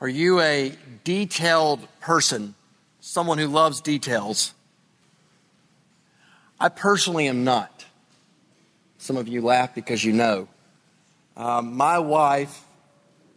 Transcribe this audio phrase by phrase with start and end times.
[0.00, 2.54] Are you a detailed person?
[3.00, 4.54] Someone who loves details?
[6.60, 7.84] I personally am not.
[8.98, 10.48] Some of you laugh because you know.
[11.36, 12.64] Um, my wife,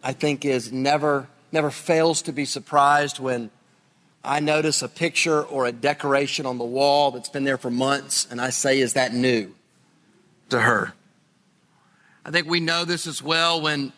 [0.03, 3.51] I think, is never never fails to be surprised when
[4.23, 8.27] I notice a picture or a decoration on the wall that's been there for months,
[8.29, 9.53] and I say, "Is that new?"
[10.49, 10.93] to her.
[12.23, 13.93] I think we know this as well when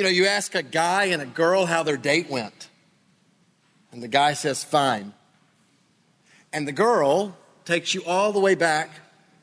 [0.00, 2.70] you know you ask a guy and a girl how their date went,
[3.92, 5.12] and the guy says, "Fine,"
[6.54, 8.88] and the girl takes you all the way back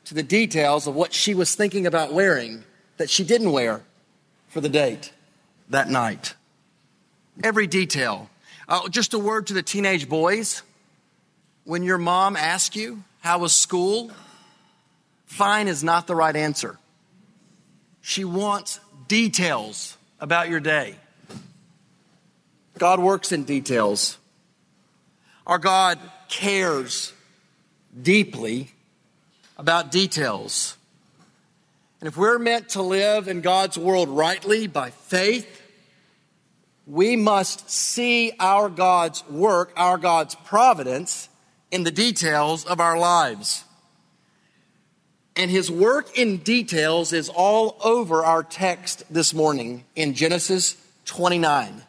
[0.06, 2.64] to the details of what she was thinking about wearing
[2.96, 3.84] that she didn't wear
[4.48, 5.12] for the date
[5.68, 6.34] that night.
[7.44, 8.28] Every detail.
[8.68, 10.64] Uh, just a word to the teenage boys.
[11.62, 14.10] When your mom asks you, How was school?
[15.26, 16.80] Fine is not the right answer.
[18.00, 20.96] She wants details about your day.
[22.78, 24.18] God works in details.
[25.46, 27.12] Our God cares
[28.00, 28.70] deeply
[29.56, 30.76] about details.
[32.00, 35.62] And if we're meant to live in God's world rightly by faith,
[36.86, 41.28] we must see our God's work, our God's providence
[41.70, 43.64] in the details of our lives.
[45.38, 51.80] And his work in details is all over our text this morning in Genesis 29.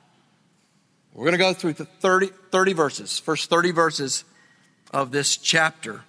[1.15, 4.23] We're going to go through the 30, 30 verses, first 30 verses
[4.93, 6.01] of this chapter.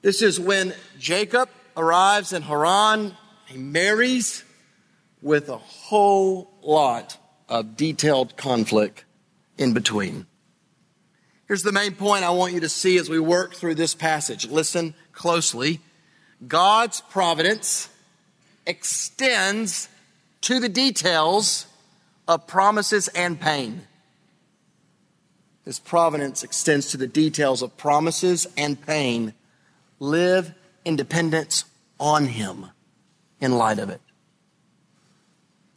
[0.00, 3.16] This is when Jacob arrives in Haran.
[3.46, 4.44] He marries
[5.20, 7.18] with a whole lot
[7.48, 9.04] of detailed conflict
[9.58, 10.26] in between.
[11.48, 14.48] Here's the main point I want you to see as we work through this passage.
[14.48, 15.80] Listen closely.
[16.48, 17.90] God's providence
[18.66, 19.86] extends
[20.40, 21.66] to the details
[22.26, 23.82] of promises and pain.
[25.66, 29.34] His providence extends to the details of promises and pain.
[29.98, 30.54] Live
[30.86, 31.66] in dependence
[31.98, 32.68] on Him
[33.42, 34.00] in light of it.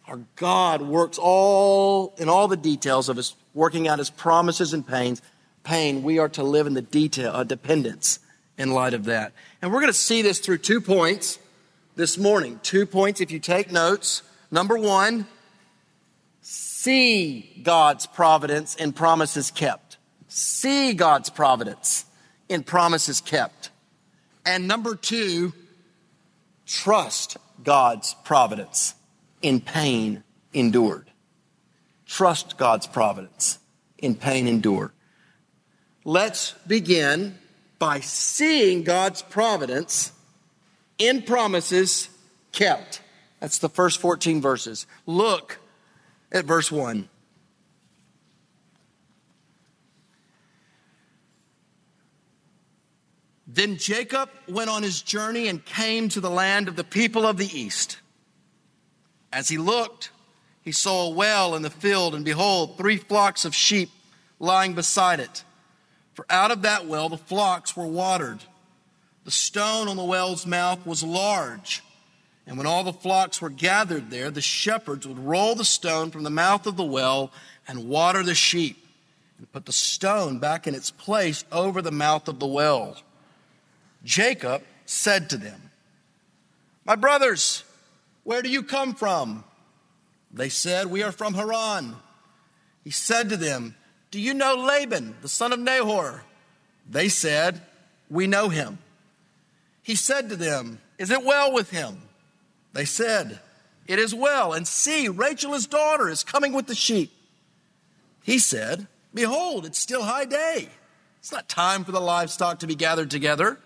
[0.07, 4.87] Our God works all in all the details of His working out His promises and
[4.87, 5.21] pains.
[5.65, 8.19] Pain, we are to live in the detail, uh, dependence
[8.57, 9.33] in light of that.
[9.61, 11.39] And we're going to see this through two points
[11.95, 12.59] this morning.
[12.63, 14.23] Two points if you take notes.
[14.51, 15.27] Number one,
[16.41, 19.97] see God's providence and promises kept.
[20.27, 22.05] See God's providence
[22.49, 23.69] in promises kept.
[24.45, 25.53] And number two,
[26.65, 28.95] trust God's providence
[29.41, 31.09] in pain endured.
[32.05, 33.59] Trust God's providence
[33.97, 34.91] in pain endured.
[36.03, 37.37] Let's begin
[37.83, 40.13] by seeing God's providence
[40.97, 42.07] in promises
[42.53, 43.01] kept.
[43.41, 44.87] That's the first 14 verses.
[45.05, 45.59] Look
[46.31, 47.09] at verse 1.
[53.47, 57.35] Then Jacob went on his journey and came to the land of the people of
[57.35, 57.97] the east.
[59.33, 60.09] As he looked,
[60.61, 63.89] he saw a well in the field, and behold, three flocks of sheep
[64.39, 65.43] lying beside it.
[66.13, 68.39] For out of that well the flocks were watered.
[69.25, 71.83] The stone on the well's mouth was large.
[72.45, 76.23] And when all the flocks were gathered there, the shepherds would roll the stone from
[76.23, 77.31] the mouth of the well
[77.67, 78.85] and water the sheep,
[79.37, 82.97] and put the stone back in its place over the mouth of the well.
[84.03, 85.71] Jacob said to them,
[86.85, 87.63] My brothers,
[88.25, 89.45] where do you come from?
[90.33, 91.95] They said, We are from Haran.
[92.83, 93.75] He said to them,
[94.13, 96.23] Do you know Laban, the son of Nahor?
[96.87, 97.63] They said,
[98.11, 98.77] We know him.
[99.81, 101.97] He said to them, Is it well with him?
[102.73, 103.39] They said,
[103.87, 104.53] It is well.
[104.53, 107.11] And see, Rachel, his daughter, is coming with the sheep.
[108.21, 108.85] He said,
[109.15, 110.69] Behold, it's still high day.
[111.17, 113.57] It's not time for the livestock to be gathered together.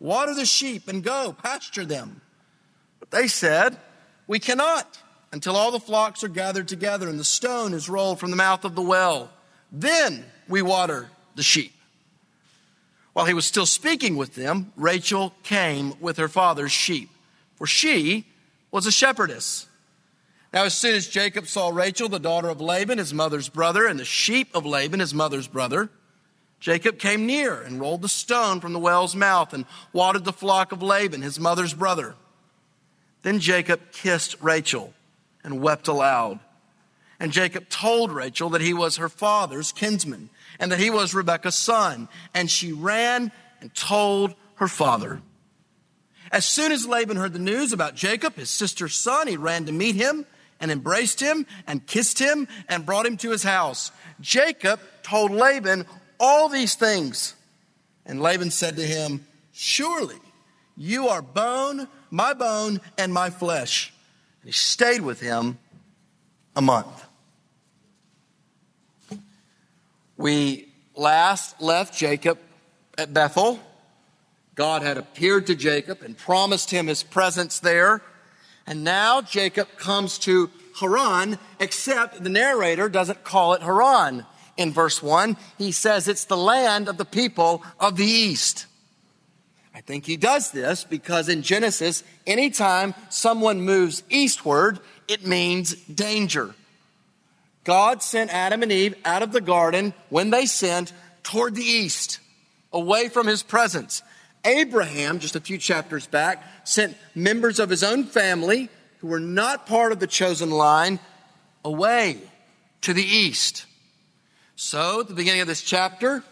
[0.00, 2.22] Water the sheep and go, pasture them.
[2.98, 3.76] But they said,
[4.26, 4.98] We cannot
[5.30, 8.64] until all the flocks are gathered together and the stone is rolled from the mouth
[8.64, 9.30] of the well.
[9.72, 11.72] Then we water the sheep.
[13.14, 17.10] While he was still speaking with them, Rachel came with her father's sheep,
[17.56, 18.26] for she
[18.70, 19.66] was a shepherdess.
[20.52, 23.98] Now, as soon as Jacob saw Rachel, the daughter of Laban, his mother's brother, and
[23.98, 25.88] the sheep of Laban, his mother's brother,
[26.60, 30.70] Jacob came near and rolled the stone from the well's mouth and watered the flock
[30.70, 32.14] of Laban, his mother's brother.
[33.22, 34.92] Then Jacob kissed Rachel
[35.42, 36.38] and wept aloud.
[37.22, 40.28] And Jacob told Rachel that he was her father's kinsman
[40.58, 42.08] and that he was Rebekah's son.
[42.34, 43.30] And she ran
[43.60, 45.22] and told her father.
[46.32, 49.72] As soon as Laban heard the news about Jacob, his sister's son, he ran to
[49.72, 50.26] meet him
[50.58, 53.92] and embraced him and kissed him and brought him to his house.
[54.20, 55.86] Jacob told Laban
[56.18, 57.36] all these things.
[58.04, 60.18] And Laban said to him, Surely
[60.76, 63.92] you are bone, my bone, and my flesh.
[64.40, 65.58] And he stayed with him
[66.56, 67.10] a month.
[70.22, 72.38] We last left Jacob
[72.96, 73.58] at Bethel.
[74.54, 78.02] God had appeared to Jacob and promised him his presence there.
[78.64, 80.48] And now Jacob comes to
[80.78, 84.24] Haran, except the narrator doesn't call it Haran
[84.56, 85.36] in verse 1.
[85.58, 88.66] He says it's the land of the people of the east.
[89.74, 94.78] I think he does this because in Genesis, anytime someone moves eastward,
[95.08, 96.54] it means danger.
[97.64, 100.92] God sent Adam and Eve out of the garden when they sinned
[101.22, 102.18] toward the east,
[102.72, 104.02] away from his presence.
[104.44, 108.68] Abraham, just a few chapters back, sent members of his own family
[108.98, 110.98] who were not part of the chosen line
[111.64, 112.18] away
[112.80, 113.66] to the east.
[114.56, 116.24] So, at the beginning of this chapter,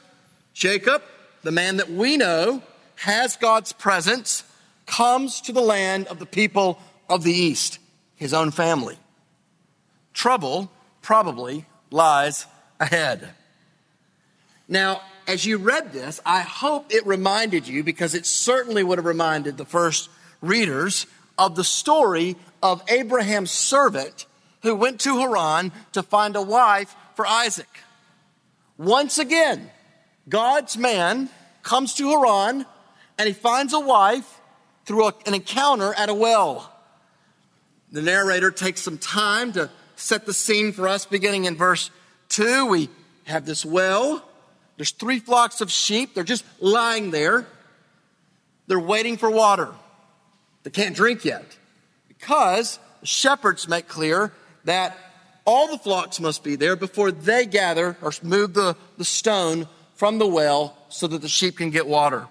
[0.53, 1.03] Jacob,
[1.43, 2.63] the man that we know
[2.97, 4.45] has God's presence,
[4.87, 6.79] comes to the land of the people
[7.09, 7.79] of the east,
[8.17, 8.99] his own family.
[10.13, 10.71] Trouble
[11.03, 12.47] probably lies
[12.79, 13.31] ahead.
[14.69, 19.05] Now, as you read this, I hope it reminded you, because it certainly would have
[19.05, 20.09] reminded the first
[20.41, 21.07] readers,
[21.41, 24.27] of the story of Abraham's servant
[24.63, 27.69] who went to Haran to find a wife for Isaac.
[28.77, 29.71] Once again,
[30.29, 31.31] God's man
[31.63, 32.67] comes to Haran
[33.19, 34.41] and he finds a wife
[34.85, 36.71] through an encounter at a well.
[37.91, 39.71] The narrator takes some time to
[40.01, 41.91] set the scene for us beginning in verse
[42.31, 42.67] 2.
[42.67, 42.89] We
[43.25, 44.25] have this well
[44.81, 46.15] there's three flocks of sheep.
[46.15, 47.47] They're just lying there.
[48.67, 49.69] They're waiting for water.
[50.63, 51.45] They can't drink yet
[52.09, 54.33] because the shepherds make clear
[54.65, 54.97] that
[55.45, 60.19] all the flocks must be there before they gather or move the, the stone from
[60.19, 62.27] the well so that the sheep can get water.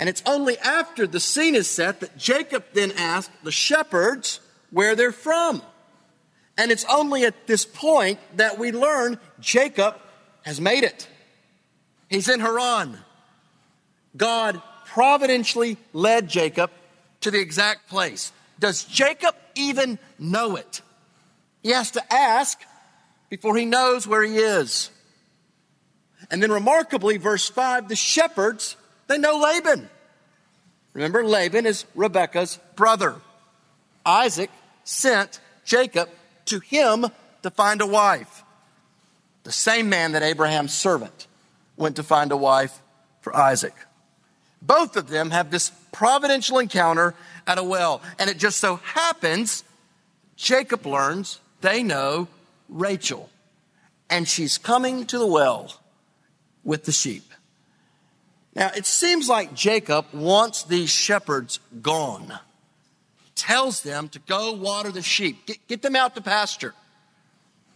[0.00, 4.40] And it's only after the scene is set that Jacob then asks the shepherds
[4.70, 5.60] where they're from.
[6.58, 9.96] And it's only at this point that we learn Jacob
[10.42, 11.08] has made it.
[12.08, 12.98] He's in Haran.
[14.16, 16.70] God providentially led Jacob
[17.20, 18.32] to the exact place.
[18.58, 20.80] Does Jacob even know it?
[21.62, 22.58] He has to ask
[23.28, 24.90] before he knows where he is.
[26.30, 28.76] And then remarkably, verse 5, the shepherds,
[29.08, 29.90] they know Laban.
[30.94, 33.16] Remember, Laban is Rebekah's brother.
[34.04, 34.50] Isaac
[34.84, 36.08] sent Jacob
[36.46, 37.06] to him
[37.42, 38.42] to find a wife.
[39.44, 41.26] The same man that Abraham's servant
[41.76, 42.80] went to find a wife
[43.20, 43.74] for Isaac.
[44.62, 47.14] Both of them have this providential encounter
[47.46, 48.02] at a well.
[48.18, 49.62] And it just so happens
[50.36, 52.28] Jacob learns they know
[52.68, 53.30] Rachel.
[54.10, 55.72] And she's coming to the well
[56.64, 57.32] with the sheep.
[58.54, 62.38] Now, it seems like Jacob wants these shepherds gone.
[63.36, 66.74] Tells them to go water the sheep, get, get them out to pasture.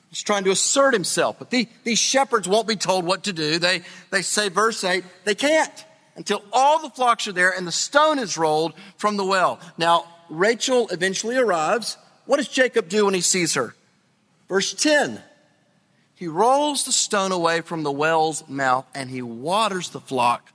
[0.09, 1.39] He's trying to assert himself.
[1.39, 3.59] But the, these shepherds won't be told what to do.
[3.59, 5.85] They, they say, verse 8, they can't
[6.17, 9.61] until all the flocks are there and the stone is rolled from the well.
[9.79, 11.97] Now, Rachel eventually arrives.
[12.27, 13.75] What does Jacob do when he sees her?
[14.49, 15.23] Verse 10
[16.15, 20.51] He rolls the stone away from the well's mouth and he waters the flock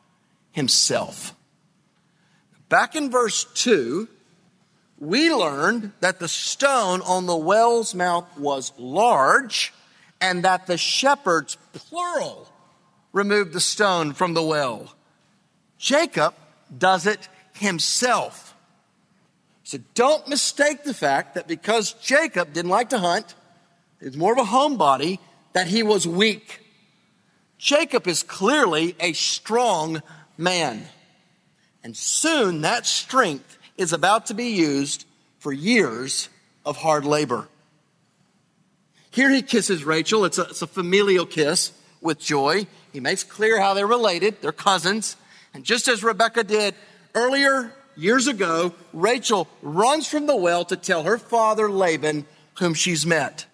[0.51, 1.33] himself.
[2.67, 4.09] Back in verse 2,
[5.05, 9.73] we learned that the stone on the well's mouth was large
[10.19, 12.47] and that the shepherds, plural,
[13.13, 14.93] removed the stone from the well.
[15.77, 16.33] Jacob
[16.75, 18.55] does it himself.
[19.63, 23.33] So don't mistake the fact that because Jacob didn't like to hunt,
[23.99, 25.19] he was more of a homebody,
[25.53, 26.61] that he was weak.
[27.57, 30.03] Jacob is clearly a strong
[30.37, 30.85] man.
[31.83, 35.05] And soon that strength is about to be used
[35.39, 36.29] for years
[36.65, 37.47] of hard labor.
[39.11, 40.25] Here he kisses Rachel.
[40.25, 42.67] It's a, it's a familial kiss with joy.
[42.91, 45.15] He makes clear how they're related, they're cousins.
[45.53, 46.75] And just as Rebekah did
[47.13, 52.25] earlier, years ago, Rachel runs from the well to tell her father Laban
[52.59, 53.45] whom she's met.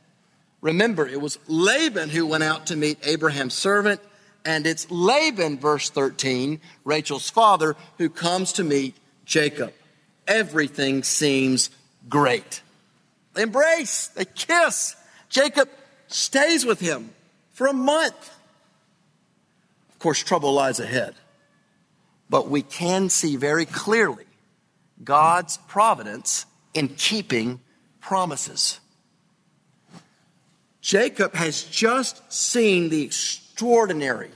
[0.62, 4.00] Remember, it was Laban who went out to meet Abraham's servant,
[4.46, 9.74] and it's Laban, verse 13, Rachel's father, who comes to meet Jacob
[10.28, 11.70] everything seems
[12.10, 12.62] great.
[13.34, 14.96] They embrace, they kiss.
[15.30, 15.70] Jacob
[16.08, 17.12] stays with him
[17.54, 18.30] for a month.
[19.90, 21.16] Of course, trouble lies ahead.
[22.30, 24.26] But we can see very clearly
[25.04, 27.60] God's providence in keeping
[28.00, 28.80] promises.
[30.82, 34.32] Jacob has just seen the extraordinary.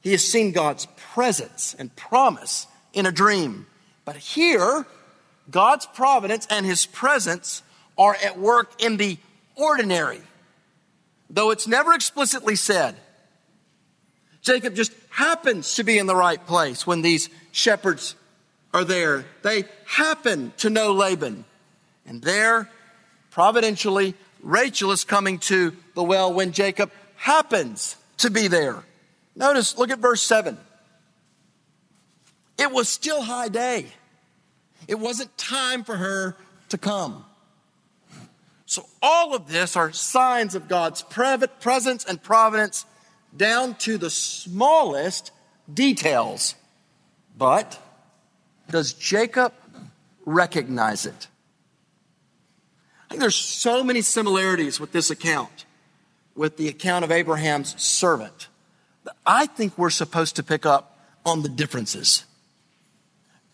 [0.00, 3.66] He has seen God's presence and promise in a dream.
[4.08, 4.86] But here,
[5.50, 7.62] God's providence and his presence
[7.98, 9.18] are at work in the
[9.54, 10.22] ordinary,
[11.28, 12.96] though it's never explicitly said.
[14.40, 18.14] Jacob just happens to be in the right place when these shepherds
[18.72, 19.26] are there.
[19.42, 21.44] They happen to know Laban.
[22.06, 22.70] And there,
[23.30, 28.82] providentially, Rachel is coming to the well when Jacob happens to be there.
[29.36, 30.56] Notice, look at verse 7.
[32.58, 33.92] It was still high day.
[34.88, 36.34] It wasn't time for her
[36.70, 37.24] to come.
[38.64, 42.84] So, all of this are signs of God's presence and providence
[43.36, 45.30] down to the smallest
[45.72, 46.54] details.
[47.36, 47.80] But
[48.70, 49.52] does Jacob
[50.26, 51.28] recognize it?
[53.04, 55.64] I think there's so many similarities with this account,
[56.34, 58.48] with the account of Abraham's servant,
[59.04, 62.24] that I think we're supposed to pick up on the differences.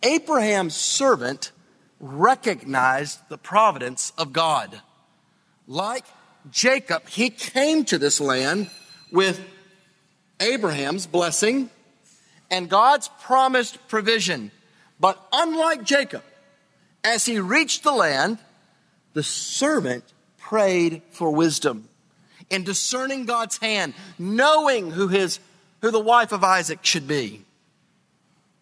[0.05, 1.51] Abraham's servant
[1.99, 4.81] recognized the providence of God.
[5.67, 6.05] Like
[6.51, 8.71] Jacob, he came to this land
[9.11, 9.41] with
[10.41, 11.71] Abraham's blessing
[12.51, 14.51] and God's promised provision.
[15.01, 16.23] But unlike Jacob,
[17.03, 18.39] as he reached the land,
[19.15, 20.05] the servant
[20.39, 21.89] prayed for wisdom
[22.51, 25.41] in discerning God's hand, knowing who his
[25.81, 27.45] who the wife of Isaac should be.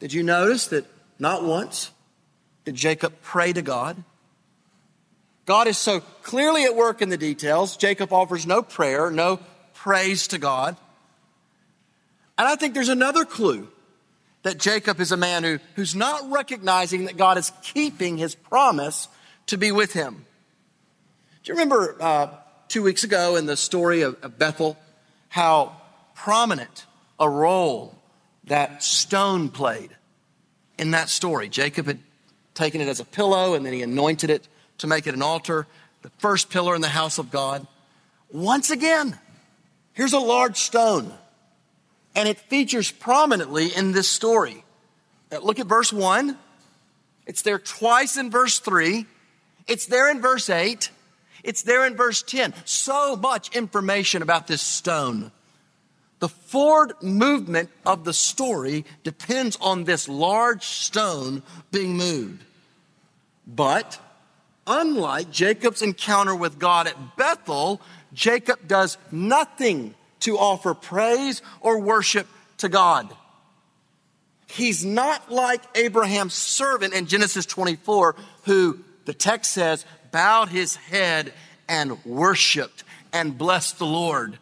[0.00, 0.86] Did you notice that
[1.22, 1.92] not once
[2.64, 4.02] did Jacob pray to God?
[5.46, 7.76] God is so clearly at work in the details.
[7.76, 9.38] Jacob offers no prayer, no
[9.72, 10.76] praise to God.
[12.36, 13.68] And I think there's another clue
[14.42, 19.06] that Jacob is a man who, who's not recognizing that God is keeping his promise
[19.46, 20.26] to be with him.
[21.44, 22.28] Do you remember uh,
[22.66, 24.76] two weeks ago in the story of, of Bethel
[25.28, 25.76] how
[26.16, 26.84] prominent
[27.20, 27.96] a role
[28.44, 29.96] that stone played
[30.82, 31.48] in that story?
[31.48, 32.00] Jacob had
[32.54, 34.46] taken it as a pillow and then he anointed it
[34.78, 35.66] to make it an altar,
[36.02, 37.66] the first pillar in the house of God.
[38.30, 39.18] Once again,
[39.94, 41.12] here's a large stone,
[42.14, 44.64] and it features prominently in this story.
[45.42, 46.36] Look at verse 1.
[47.26, 49.06] It's there twice in verse 3.
[49.68, 50.90] It's there in verse 8.
[51.44, 52.52] It's there in verse 10.
[52.64, 55.30] So much information about this stone.
[56.22, 62.44] The forward movement of the story depends on this large stone being moved.
[63.44, 63.98] But
[64.64, 67.80] unlike Jacob's encounter with God at Bethel,
[68.12, 73.12] Jacob does nothing to offer praise or worship to God.
[74.46, 78.14] He's not like Abraham's servant in Genesis 24,
[78.44, 81.32] who the text says bowed his head
[81.68, 84.38] and worshiped and blessed the Lord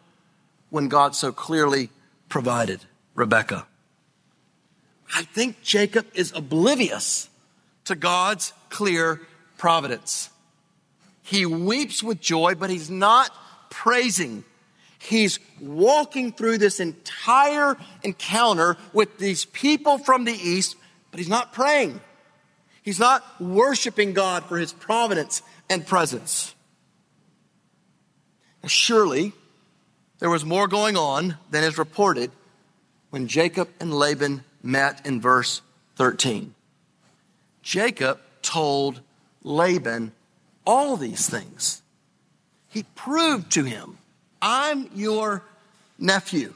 [0.71, 1.89] when God so clearly
[2.29, 2.81] provided
[3.13, 3.67] Rebekah.
[5.13, 7.29] I think Jacob is oblivious
[7.85, 9.21] to God's clear
[9.57, 10.29] providence.
[11.21, 13.29] He weeps with joy, but he's not
[13.69, 14.43] praising.
[14.97, 20.77] He's walking through this entire encounter with these people from the east,
[21.11, 21.99] but he's not praying.
[22.81, 26.55] He's not worshiping God for his providence and presence.
[28.65, 29.33] Surely
[30.21, 32.31] there was more going on than is reported
[33.09, 35.61] when Jacob and Laban met in verse
[35.95, 36.53] 13.
[37.63, 39.01] Jacob told
[39.43, 40.11] Laban
[40.65, 41.81] all these things.
[42.69, 43.97] He proved to him,
[44.41, 45.43] I'm your
[45.97, 46.53] nephew.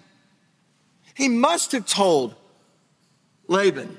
[1.15, 2.35] He must have told
[3.47, 3.97] Laban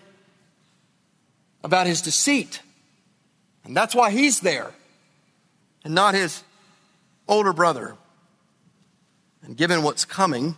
[1.64, 2.60] about his deceit.
[3.64, 4.70] And that's why he's there
[5.84, 6.44] and not his
[7.26, 7.96] older brother.
[9.46, 10.56] And given what's coming,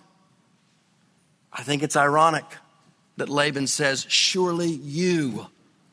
[1.53, 2.45] I think it's ironic
[3.19, 5.47] that Laban says, Surely you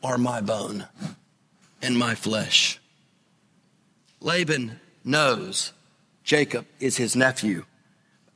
[0.03, 0.87] are my bone
[1.81, 2.79] and my flesh.
[4.21, 5.73] Laban knows
[6.23, 7.65] Jacob is his nephew.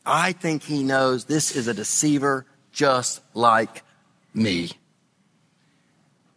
[0.05, 3.83] I think he knows this is a deceiver just like
[4.33, 4.71] me.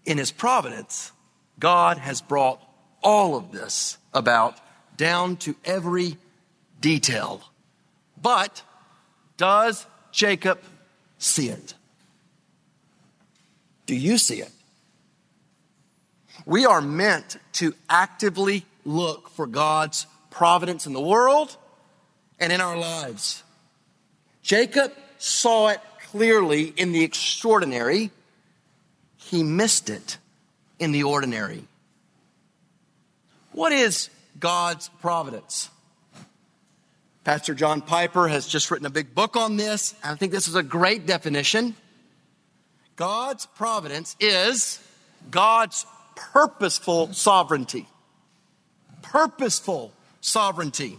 [0.04, 1.12] In his providence,
[1.58, 2.60] God has brought
[3.02, 4.58] all of this about
[4.96, 6.16] down to every
[6.80, 7.42] detail.
[8.22, 8.62] But
[9.36, 10.60] does Jacob
[11.18, 11.74] see it?
[13.86, 14.52] Do you see it?
[16.46, 21.56] We are meant to actively look for God's providence in the world
[22.38, 23.42] and in our lives.
[24.42, 28.10] Jacob saw it clearly in the extraordinary,
[29.16, 30.18] he missed it
[30.78, 31.64] in the ordinary.
[33.52, 35.70] What is God's providence?
[37.24, 39.94] Pastor John Piper has just written a big book on this.
[40.02, 41.76] And I think this is a great definition.
[42.96, 44.80] God's providence is
[45.30, 45.86] God's
[46.16, 47.86] purposeful sovereignty.
[49.02, 50.98] Purposeful sovereignty.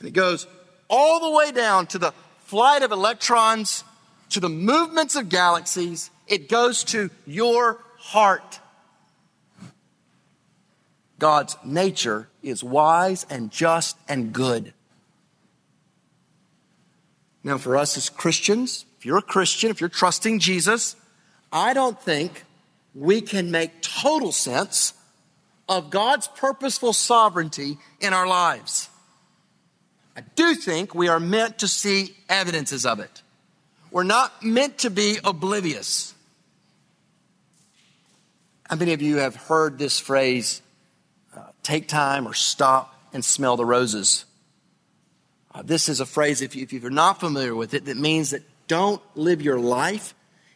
[0.00, 0.46] And it goes
[0.88, 2.12] all the way down to the
[2.44, 3.84] flight of electrons,
[4.30, 6.10] to the movements of galaxies.
[6.26, 8.60] It goes to your heart.
[11.18, 14.74] God's nature is wise and just and good.
[17.42, 20.96] Now, for us as Christians, if you're a Christian, if you're trusting Jesus,
[21.52, 22.44] I don't think
[22.94, 24.94] we can make total sense
[25.68, 28.88] of God's purposeful sovereignty in our lives.
[30.16, 33.22] I do think we are meant to see evidences of it.
[33.90, 36.14] We're not meant to be oblivious.
[38.68, 40.62] How many of you have heard this phrase,
[41.66, 44.24] take time or stop and smell the roses?
[45.54, 48.30] Uh, this is a phrase, if, you, if you're not familiar with it, that means
[48.30, 50.14] that don't live your life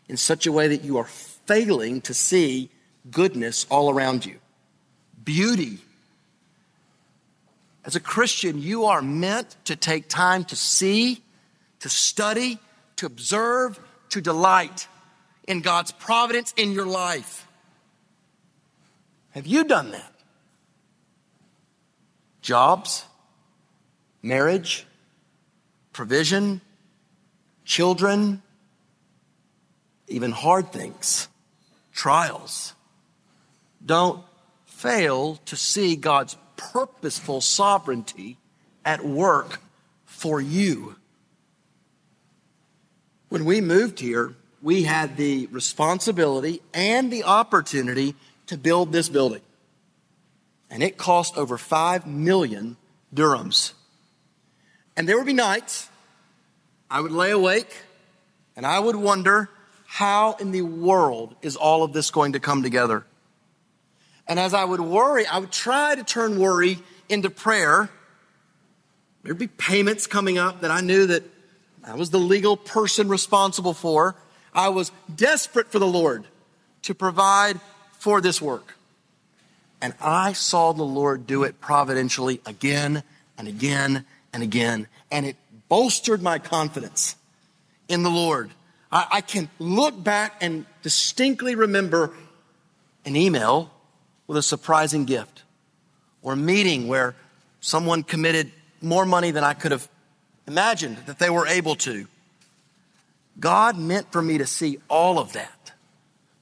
[0.08, 2.70] in such a way that you are failing to see
[3.10, 4.38] goodness all around you,
[5.24, 5.78] beauty.
[7.84, 11.22] As a Christian, you are meant to take time to see,
[11.80, 12.58] to study,
[12.96, 14.86] to observe, to delight
[15.48, 17.46] in God's providence in your life.
[19.30, 20.09] Have you done that?
[22.50, 23.04] Jobs,
[24.24, 24.84] marriage,
[25.92, 26.60] provision,
[27.64, 28.42] children,
[30.08, 31.28] even hard things,
[31.92, 32.74] trials.
[33.86, 34.24] Don't
[34.64, 38.36] fail to see God's purposeful sovereignty
[38.84, 39.60] at work
[40.04, 40.96] for you.
[43.28, 48.16] When we moved here, we had the responsibility and the opportunity
[48.48, 49.42] to build this building.
[50.70, 52.76] And it cost over 5 million
[53.14, 53.72] dirhams.
[54.96, 55.88] And there would be nights
[56.90, 57.74] I would lay awake
[58.56, 59.48] and I would wonder
[59.86, 63.04] how in the world is all of this going to come together?
[64.28, 67.90] And as I would worry, I would try to turn worry into prayer.
[69.22, 71.24] There'd be payments coming up that I knew that
[71.82, 74.14] I was the legal person responsible for.
[74.54, 76.26] I was desperate for the Lord
[76.82, 77.60] to provide
[77.98, 78.76] for this work.
[79.80, 83.02] And I saw the Lord do it providentially again
[83.38, 84.88] and again and again.
[85.10, 85.36] And it
[85.68, 87.16] bolstered my confidence
[87.88, 88.50] in the Lord.
[88.92, 92.12] I, I can look back and distinctly remember
[93.04, 93.70] an email
[94.26, 95.42] with a surprising gift
[96.22, 97.14] or a meeting where
[97.60, 99.88] someone committed more money than I could have
[100.46, 102.06] imagined that they were able to.
[103.38, 105.72] God meant for me to see all of that,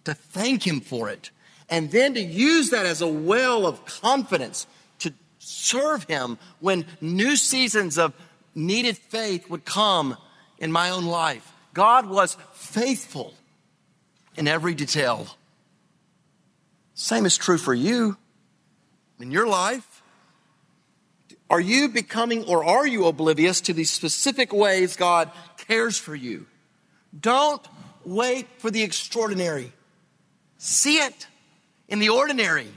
[0.05, 1.31] to thank Him for it,
[1.69, 4.67] and then to use that as a well of confidence
[5.01, 8.15] to serve Him when new seasons of
[8.55, 10.17] needed faith would come
[10.59, 11.53] in my own life.
[11.75, 13.35] God was faithful
[14.37, 15.29] in every detail.
[16.95, 18.17] Same is true for you
[19.21, 20.03] in your life.
[21.49, 26.47] Are you becoming or are you oblivious to the specific ways God cares for you?
[27.19, 27.67] Don't
[28.05, 29.73] wait for the extraordinary.
[30.59, 31.28] See it
[31.89, 32.69] in the ordinary.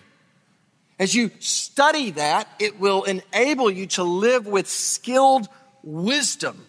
[0.99, 5.47] As you study that, it will enable you to live with skilled
[5.83, 6.65] wisdom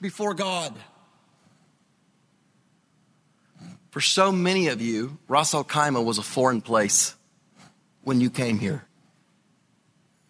[0.00, 0.74] before God.
[3.90, 7.14] For so many of you, Ras Al Khaimah was a foreign place
[8.02, 8.84] when you came here.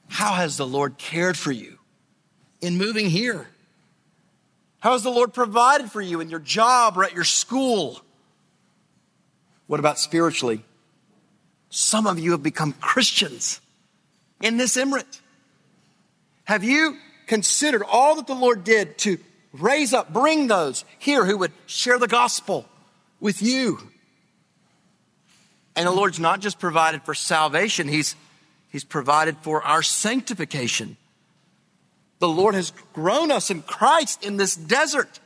[0.08, 1.78] How has the Lord cared for you
[2.60, 3.48] in moving here?
[4.78, 8.00] How has the Lord provided for you in your job or at your school?
[9.66, 10.62] What about spiritually?
[11.76, 13.60] Some of you have become Christians
[14.40, 15.20] in this emirate.
[16.44, 19.18] Have you considered all that the Lord did to
[19.52, 22.66] raise up, bring those here who would share the gospel
[23.20, 23.78] with you.
[25.74, 28.16] And the Lord's not just provided for salvation, He's,
[28.70, 30.96] He's provided for our sanctification.
[32.20, 35.20] The Lord has grown us in Christ in this desert.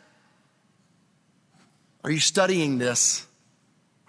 [2.03, 3.25] Are you studying this?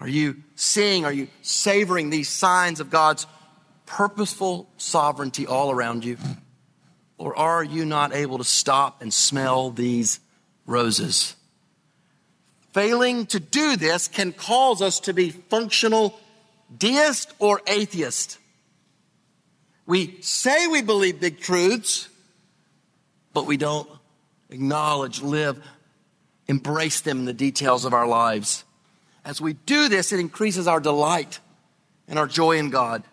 [0.02, 3.24] Are you seeing, are you savoring these signs of God's
[3.86, 6.18] purposeful sovereignty all around you?
[7.18, 10.18] Or are you not able to stop and smell these
[10.66, 11.36] roses?
[12.72, 16.18] Failing to do this can cause us to be functional
[16.76, 18.38] deist or atheist.
[19.86, 22.08] We say we believe big truths,
[23.32, 23.88] but we don't
[24.50, 25.64] acknowledge, live,
[26.48, 28.64] embrace them in the details of our lives.
[29.24, 31.40] As we do this, it increases our delight
[32.08, 33.04] and our joy in God.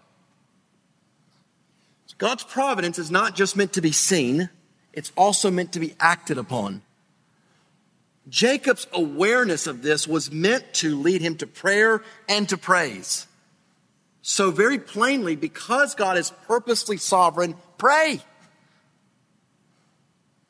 [2.20, 4.50] God's providence is not just meant to be seen,
[4.94, 6.82] it's also meant to be acted upon.
[8.28, 13.26] Jacob's awareness of this was meant to lead him to prayer and to praise.
[14.22, 18.22] So, very plainly, because God is purposely sovereign, pray.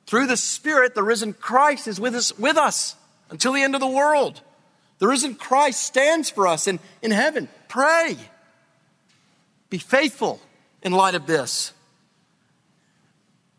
[0.08, 2.96] Through the Spirit, the risen Christ is with us, with us
[3.30, 4.42] until the end of the world.
[5.00, 7.48] The risen Christ stands for us in, in heaven.
[7.68, 8.18] Pray.
[9.70, 10.40] Be faithful
[10.84, 11.74] in light of this.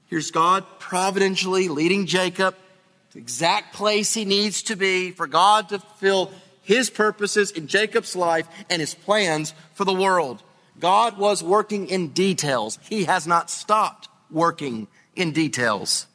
[0.06, 5.68] Here's God providentially leading Jacob to the exact place he needs to be for God
[5.70, 6.30] to fulfill
[6.62, 10.42] his purposes in Jacob's life and his plans for the world.
[10.78, 12.78] God was working in details.
[12.88, 16.06] He has not stopped working in details.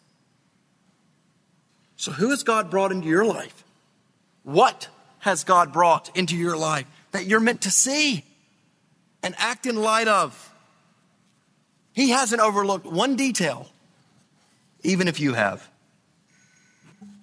[1.97, 3.63] So, who has God brought into your life?
[4.43, 4.89] What
[5.25, 8.23] has God brought into your life that you're meant to see
[9.23, 10.53] and act in light of?
[11.93, 13.67] He hasn't overlooked one detail,
[14.83, 15.67] even if you have.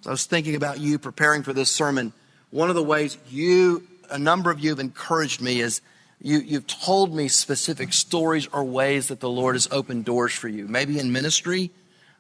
[0.00, 2.12] So I was thinking about you preparing for this sermon.
[2.50, 5.80] One of the ways you, a number of you have encouraged me is
[6.20, 10.48] you, you've told me specific stories or ways that the Lord has opened doors for
[10.48, 11.70] you, maybe in ministry,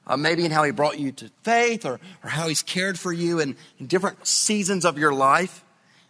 [0.06, 3.12] uh, maybe in how He brought you to faith or, or how He's cared for
[3.12, 5.64] you in, in different seasons of your life.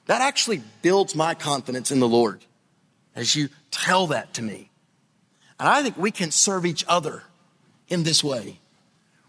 [0.07, 2.45] That actually builds my confidence in the Lord
[3.15, 4.71] as you tell that to me.
[5.61, 7.23] And I think we can serve each other
[7.88, 8.59] in this way.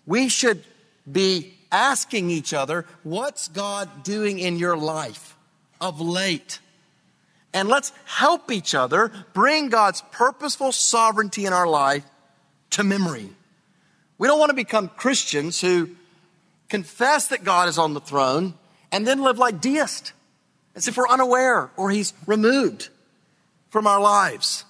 [0.05, 0.63] We should
[1.09, 5.35] be asking each other, what's God doing in your life
[5.79, 6.59] of late?
[7.53, 12.03] And let's help each other bring God's purposeful sovereignty in our life
[12.71, 13.29] to memory.
[14.17, 15.89] We don't want to become Christians who
[16.69, 18.55] confess that God is on the throne
[18.91, 20.13] and then live like deists,
[20.75, 22.89] as if we're unaware or He's removed
[23.69, 24.65] from our lives.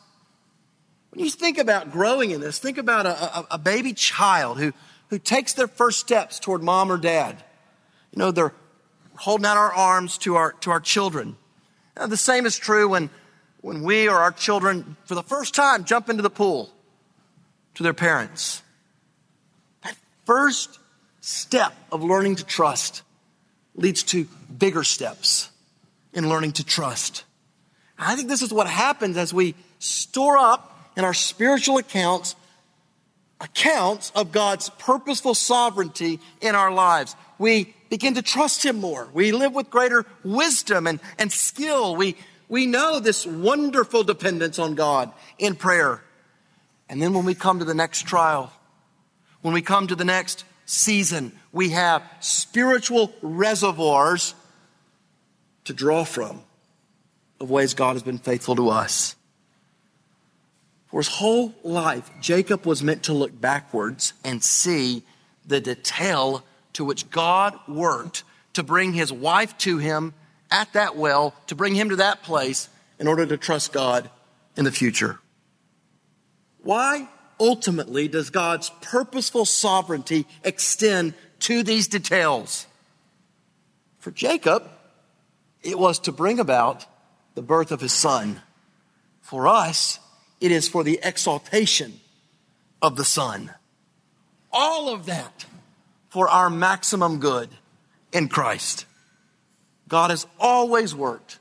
[1.11, 4.73] When you think about growing in this, think about a, a, a baby child who,
[5.09, 7.43] who takes their first steps toward mom or dad.
[8.11, 8.53] You know, they're
[9.15, 11.37] holding out our arms to our, to our children.
[11.95, 13.09] Now, the same is true when,
[13.61, 16.71] when we or our children, for the first time, jump into the pool
[17.75, 18.63] to their parents.
[19.83, 20.79] That first
[21.21, 23.03] step of learning to trust
[23.75, 25.49] leads to bigger steps
[26.13, 27.23] in learning to trust.
[27.97, 32.35] I think this is what happens as we store up in our spiritual accounts
[33.41, 37.15] accounts of God's purposeful sovereignty in our lives.
[37.37, 39.09] We begin to trust Him more.
[39.13, 41.95] We live with greater wisdom and, and skill.
[41.95, 42.15] We,
[42.47, 46.01] we know this wonderful dependence on God in prayer.
[46.87, 48.51] And then when we come to the next trial,
[49.41, 54.35] when we come to the next season, we have spiritual reservoirs
[55.65, 56.41] to draw from
[57.39, 59.15] of ways God has been faithful to us.
[60.87, 65.03] For his whole life, Jacob was meant to look backwards and see
[65.45, 68.23] the detail to which God worked
[68.53, 70.13] to bring his wife to him
[70.51, 74.09] at that well, to bring him to that place in order to trust God
[74.55, 75.19] in the future.
[76.61, 82.67] Why ultimately does God's purposeful sovereignty extend to these details?
[83.97, 84.69] For Jacob,
[85.63, 86.85] it was to bring about
[87.35, 88.41] the birth of his son.
[89.21, 89.99] For us,
[90.39, 91.99] it is for the exaltation
[92.81, 93.51] of the Son.
[94.51, 95.45] All of that
[96.09, 97.49] for our maximum good
[98.11, 98.85] in Christ.
[99.87, 101.39] God has always worked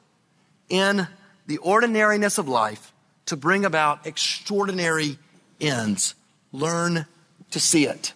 [0.68, 1.08] in
[1.46, 2.92] the ordinariness of life
[3.26, 5.18] to bring about extraordinary
[5.60, 6.14] ends.
[6.52, 7.06] Learn
[7.50, 8.14] to see it.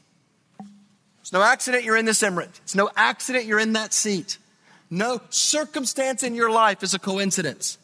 [1.20, 2.60] It's no accident you're in this emirate.
[2.62, 4.38] It's no accident you're in that seat.
[4.88, 7.78] No circumstance in your life is a coincidence.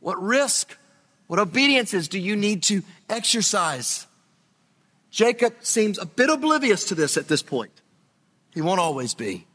[0.00, 0.76] What risk
[1.26, 4.06] what obediences do you need to exercise?
[5.10, 7.72] Jacob seems a bit oblivious to this at this point.
[8.54, 9.46] He won't always be.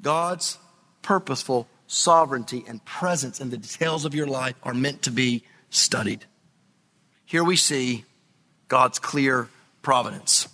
[0.00, 0.58] God's
[1.02, 6.24] purposeful sovereignty and presence in the details of your life are meant to be studied.
[7.24, 8.04] Here we see
[8.68, 9.48] God's clear
[9.82, 10.48] providence.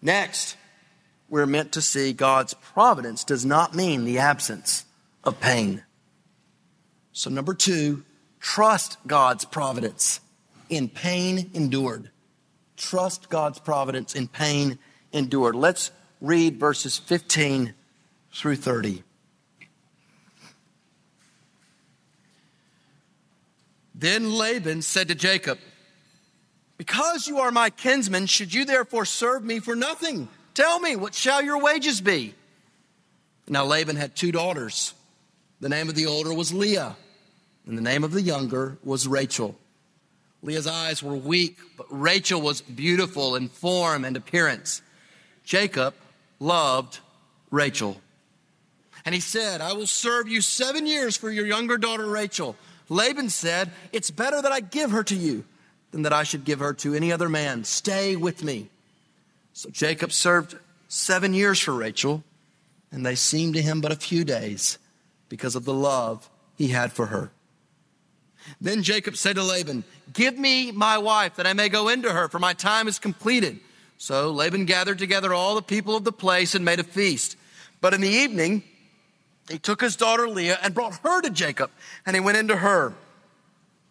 [0.00, 0.56] Next,
[1.28, 4.84] we're meant to see God's providence does not mean the absence
[5.24, 5.82] of pain.
[7.12, 8.04] So, number two,
[8.46, 10.20] Trust God's providence
[10.68, 12.10] in pain endured.
[12.76, 14.78] Trust God's providence in pain
[15.12, 15.56] endured.
[15.56, 17.74] Let's read verses 15
[18.32, 19.02] through 30.
[23.96, 25.58] Then Laban said to Jacob,
[26.78, 30.28] Because you are my kinsman, should you therefore serve me for nothing?
[30.56, 32.34] Tell me, what shall your wages be?
[33.46, 34.94] Now Laban had two daughters.
[35.60, 36.96] The name of the older was Leah
[37.66, 39.54] and the name of the younger was Rachel.
[40.42, 44.80] Leah's eyes were weak, but Rachel was beautiful in form and appearance.
[45.44, 45.94] Jacob
[46.40, 47.00] loved
[47.50, 48.00] Rachel.
[49.04, 52.56] And he said, I will serve you seven years for your younger daughter Rachel.
[52.88, 55.44] Laban said, It's better that I give her to you
[55.90, 57.64] than that I should give her to any other man.
[57.64, 58.70] Stay with me.
[59.56, 60.54] So Jacob served
[60.86, 62.22] seven years for Rachel,
[62.92, 64.76] and they seemed to him but a few days
[65.30, 67.30] because of the love he had for her.
[68.60, 72.28] Then Jacob said to Laban, Give me my wife that I may go into her,
[72.28, 73.58] for my time is completed.
[73.96, 77.38] So Laban gathered together all the people of the place and made a feast.
[77.80, 78.62] But in the evening,
[79.48, 81.70] he took his daughter Leah and brought her to Jacob,
[82.04, 82.92] and he went into her.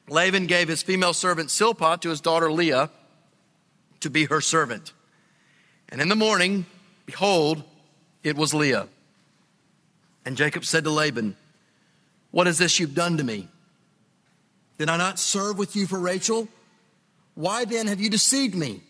[0.10, 2.92] Laban gave his female servant Zilpah to his daughter Leah
[4.02, 4.94] to be her servant.
[5.90, 6.66] And in the morning,
[7.06, 7.64] behold,
[8.24, 8.88] it was Leah.
[10.26, 11.36] And Jacob said to Laban,
[12.32, 13.48] What is this you've done to me?
[14.78, 16.48] Did I not serve with you for Rachel?
[17.36, 18.82] Why then have you deceived me?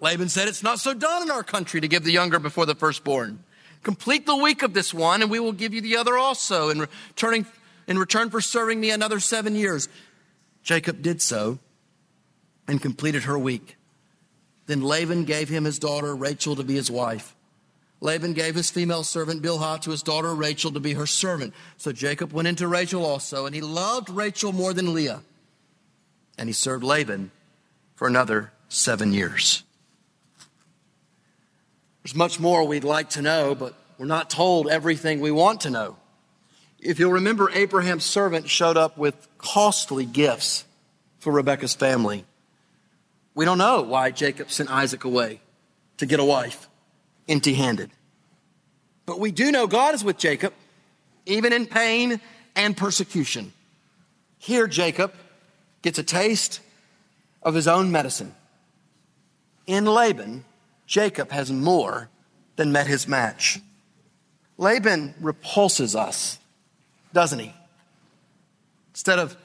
[0.00, 2.74] Laban said, It's not so done in our country to give the younger before the
[2.74, 3.44] firstborn.
[3.82, 6.80] Complete the week of this one, and we will give you the other also in,
[6.80, 7.46] returning,
[7.86, 9.88] in return for serving me another seven years.
[10.62, 11.58] Jacob did so
[12.66, 13.75] and completed her week.
[14.66, 17.34] Then Laban gave him his daughter Rachel to be his wife.
[18.00, 21.54] Laban gave his female servant Bilhah to his daughter Rachel to be her servant.
[21.76, 25.22] So Jacob went into Rachel also, and he loved Rachel more than Leah.
[26.36, 27.30] And he served Laban
[27.94, 29.62] for another seven years.
[32.02, 35.70] There's much more we'd like to know, but we're not told everything we want to
[35.70, 35.96] know.
[36.78, 40.64] If you'll remember, Abraham's servant showed up with costly gifts
[41.18, 42.24] for Rebekah's family.
[43.36, 45.40] We don't know why Jacob sent Isaac away
[45.98, 46.68] to get a wife
[47.28, 47.90] empty handed.
[49.04, 50.54] But we do know God is with Jacob,
[51.26, 52.18] even in pain
[52.56, 53.52] and persecution.
[54.38, 55.12] Here, Jacob
[55.82, 56.60] gets a taste
[57.42, 58.34] of his own medicine.
[59.66, 60.46] In Laban,
[60.86, 62.08] Jacob has more
[62.56, 63.60] than met his match.
[64.56, 66.38] Laban repulses us,
[67.12, 67.52] doesn't he?
[68.92, 69.36] Instead of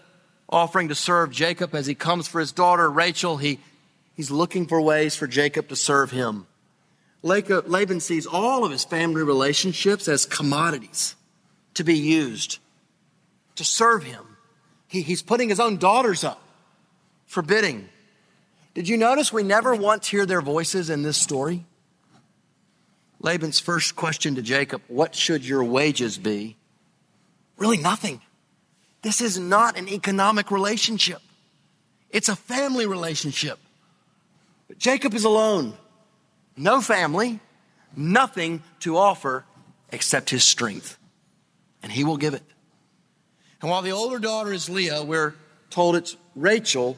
[0.47, 3.60] offering to serve Jacob as he comes for his daughter Rachel, he
[4.21, 6.45] He's looking for ways for Jacob to serve him.
[7.23, 11.15] Laban sees all of his family relationships as commodities
[11.73, 12.60] to be used
[13.55, 14.23] to serve him.
[14.88, 16.39] He, he's putting his own daughters up
[17.25, 17.89] for bidding.
[18.75, 21.65] Did you notice we never once hear their voices in this story?
[23.21, 26.57] Laban's first question to Jacob, What should your wages be?
[27.57, 28.21] Really, nothing.
[29.01, 31.23] This is not an economic relationship,
[32.12, 33.57] it's a family relationship.
[34.71, 35.73] But Jacob is alone,
[36.55, 37.41] no family,
[37.93, 39.43] nothing to offer
[39.91, 40.97] except his strength.
[41.84, 42.43] And he will give it.
[43.62, 45.34] And while the older daughter is Leah, we're
[45.71, 46.97] told it's Rachel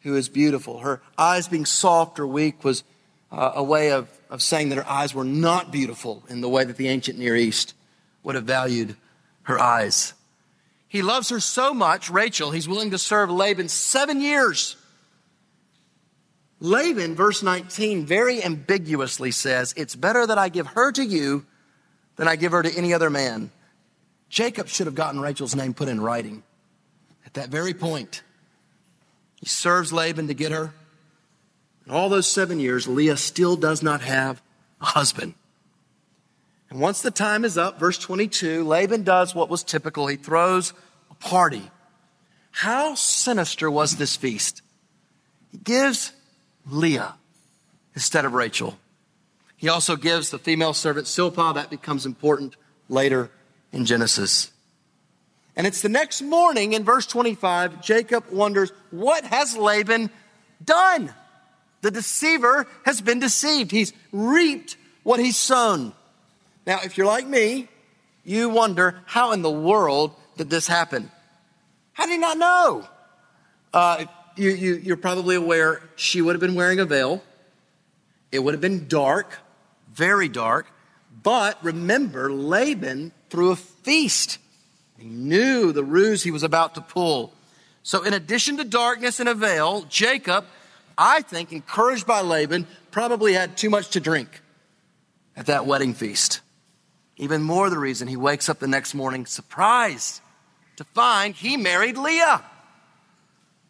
[0.00, 0.80] who is beautiful.
[0.80, 2.84] Her eyes being soft or weak was
[3.32, 6.64] uh, a way of, of saying that her eyes were not beautiful in the way
[6.64, 7.72] that the ancient Near East
[8.22, 8.96] would have valued
[9.44, 10.12] her eyes.
[10.86, 14.76] He loves her so much, Rachel, he's willing to serve Laban seven years
[16.60, 21.46] Laban, verse 19, very ambiguously says, It's better that I give her to you
[22.16, 23.50] than I give her to any other man.
[24.28, 26.42] Jacob should have gotten Rachel's name put in writing
[27.24, 28.22] at that very point.
[29.36, 30.72] He serves Laban to get her.
[31.88, 34.42] All those seven years, Leah still does not have
[34.80, 35.34] a husband.
[36.70, 40.06] And once the time is up, verse 22, Laban does what was typical.
[40.06, 40.74] He throws
[41.10, 41.70] a party.
[42.50, 44.60] How sinister was this feast?
[45.50, 46.12] He gives
[46.68, 47.16] Leah
[47.94, 48.78] instead of Rachel.
[49.56, 51.54] He also gives the female servant Zilpah.
[51.54, 52.56] That becomes important
[52.88, 53.30] later
[53.72, 54.52] in Genesis.
[55.56, 60.10] And it's the next morning in verse 25, Jacob wonders, what has Laban
[60.64, 61.12] done?
[61.80, 63.72] The deceiver has been deceived.
[63.72, 65.92] He's reaped what he's sown.
[66.64, 67.68] Now, if you're like me,
[68.24, 71.10] you wonder, how in the world did this happen?
[71.92, 72.86] How did he not know?
[73.72, 74.04] Uh,
[74.38, 77.22] you, you, you're probably aware she would have been wearing a veil.
[78.30, 79.38] It would have been dark,
[79.92, 80.66] very dark.
[81.22, 84.38] But remember, Laban threw a feast.
[84.98, 87.32] He knew the ruse he was about to pull.
[87.82, 90.44] So, in addition to darkness and a veil, Jacob,
[90.96, 94.42] I think, encouraged by Laban, probably had too much to drink
[95.36, 96.40] at that wedding feast.
[97.16, 100.20] Even more the reason he wakes up the next morning surprised
[100.76, 102.42] to find he married Leah.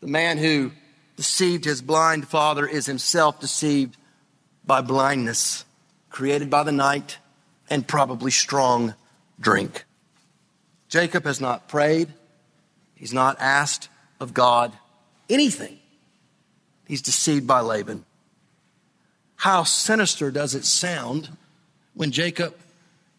[0.00, 0.72] The man who
[1.16, 3.96] deceived his blind father is himself deceived
[4.64, 5.64] by blindness,
[6.10, 7.18] created by the night
[7.68, 8.94] and probably strong
[9.40, 9.84] drink.
[10.88, 12.12] Jacob has not prayed,
[12.94, 13.88] he's not asked
[14.20, 14.72] of God,
[15.28, 15.78] anything.
[16.86, 18.04] He's deceived by Laban.
[19.36, 21.36] How sinister does it sound
[21.94, 22.56] when Jacob,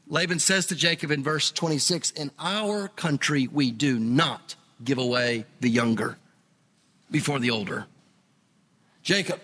[0.08, 5.46] Laban says to Jacob in verse 26, In our country we do not give away
[5.60, 6.18] the younger
[7.12, 7.86] before the older.
[9.04, 9.40] Jacob,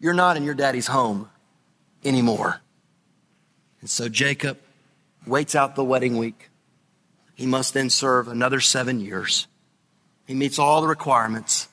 [0.00, 1.28] you're not in your daddy's home
[2.04, 2.60] anymore.
[3.80, 4.58] And so Jacob
[5.26, 6.50] waits out the wedding week.
[7.34, 9.46] He must then serve another seven years.
[10.26, 11.68] He meets all the requirements.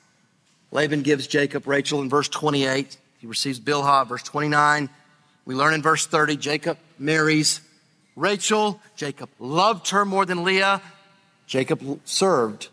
[0.72, 2.96] Laban gives Jacob Rachel in verse 28.
[3.18, 4.88] He receives Bilhah, verse 29.
[5.44, 7.60] We learn in verse 30, Jacob marries
[8.16, 8.80] Rachel.
[8.96, 10.80] Jacob loved her more than Leah.
[11.46, 12.68] Jacob served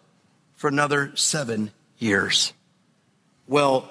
[0.55, 2.53] for another seven years.
[3.47, 3.89] Well,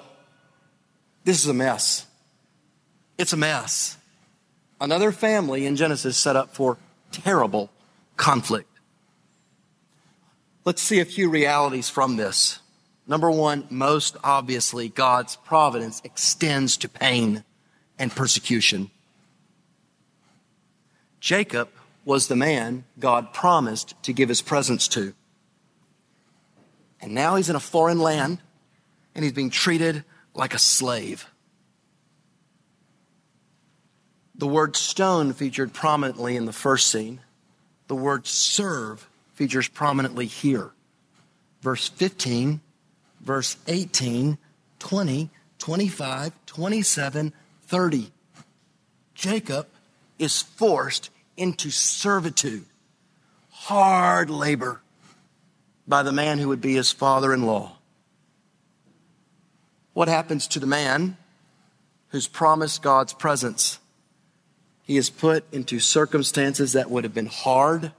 [1.23, 2.05] this is a mess.
[3.17, 3.97] It's a mess.
[4.79, 6.77] Another family in Genesis set up for
[7.11, 7.69] terrible
[8.15, 8.69] conflict.
[10.65, 12.59] Let's see a few realities from this.
[13.07, 17.43] Number one, most obviously, God's providence extends to pain
[17.97, 18.91] and persecution.
[21.19, 21.69] Jacob
[22.05, 25.13] was the man God promised to give his presence to.
[27.01, 28.39] And now he's in a foreign land
[29.15, 31.27] and he's being treated like a slave.
[34.35, 37.21] The word stone featured prominently in the first scene.
[37.87, 40.71] The word serve features prominently here.
[41.61, 42.61] Verse 15,
[43.21, 44.37] verse 18,
[44.79, 47.33] 20, 25, 27,
[47.63, 48.11] 30.
[49.15, 49.67] Jacob
[50.19, 52.65] is forced into servitude,
[53.49, 54.81] hard labor
[55.87, 57.77] by the man who would be his father in law.
[59.93, 61.17] What happens to the man
[62.09, 63.79] who's promised God's presence?
[64.83, 67.91] He is put into circumstances that would have been hard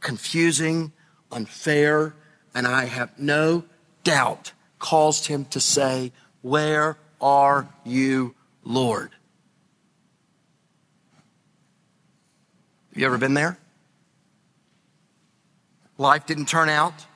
[0.00, 0.92] confusing,
[1.32, 2.14] unfair,
[2.54, 3.64] and I have no
[4.04, 6.12] doubt caused him to say,
[6.42, 9.10] Where are you, Lord?
[12.90, 13.58] Have you ever been there?
[15.98, 17.06] Life didn't turn out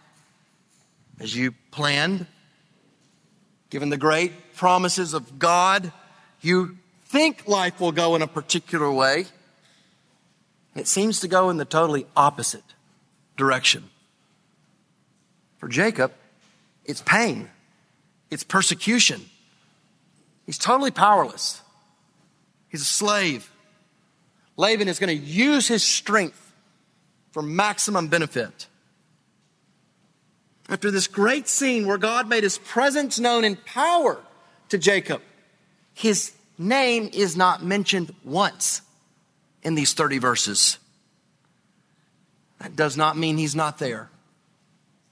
[1.21, 2.27] as you planned.
[3.69, 5.93] Given the great promises of God,
[6.41, 9.27] you think life will go in a particular way.
[10.75, 12.65] It seems to go in the totally opposite
[13.37, 13.91] direction.
[15.59, 16.13] For Jacob,
[16.85, 17.51] it's pain,
[18.31, 19.21] it's persecution.
[20.47, 21.61] He's totally powerless.
[22.69, 23.51] He's a slave.
[24.57, 26.53] Laban is going to use his strength
[27.31, 28.67] for maximum benefit.
[30.71, 34.21] After this great scene where God made his presence known in power
[34.69, 35.21] to Jacob,
[35.93, 38.83] his name is not mentioned once
[39.65, 40.79] in these 30 verses.
[42.61, 44.11] That does not mean he's not there.